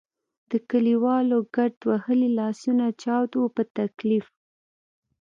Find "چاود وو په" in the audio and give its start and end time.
3.03-3.63